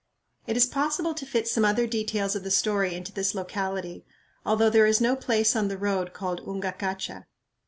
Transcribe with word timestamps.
It 0.47 0.57
is 0.57 0.65
possible 0.65 1.13
to 1.13 1.27
fit 1.27 1.47
some 1.47 1.63
other 1.63 1.85
details 1.85 2.35
of 2.35 2.43
the 2.43 2.49
story 2.49 2.95
into 2.95 3.11
this 3.13 3.35
locality, 3.35 4.03
although 4.43 4.71
there 4.71 4.87
is 4.87 4.99
no 4.99 5.15
place 5.15 5.55
on 5.55 5.67
the 5.67 5.77
road 5.77 6.11
called 6.11 6.41
Ungacacha. 6.43 7.27